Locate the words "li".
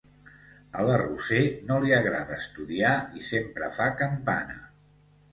1.83-1.93